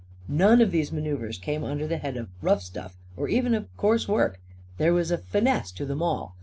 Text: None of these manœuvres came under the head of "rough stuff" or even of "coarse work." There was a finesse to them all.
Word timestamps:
None 0.27 0.61
of 0.61 0.71
these 0.71 0.89
manœuvres 0.89 1.39
came 1.39 1.63
under 1.63 1.85
the 1.85 1.99
head 1.99 2.17
of 2.17 2.31
"rough 2.41 2.63
stuff" 2.63 2.97
or 3.15 3.27
even 3.29 3.53
of 3.53 3.67
"coarse 3.77 4.07
work." 4.07 4.41
There 4.79 4.93
was 4.93 5.11
a 5.11 5.17
finesse 5.19 5.71
to 5.73 5.85
them 5.85 6.01
all. 6.01 6.35